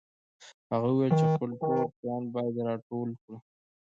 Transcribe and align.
هغه 0.71 0.87
وویل 0.91 1.13
چې 1.19 1.25
خپل 1.31 1.49
ټول 1.61 1.77
شیان 1.97 2.23
باید 2.33 2.55
راټول 2.67 3.09
کړو 3.21 3.37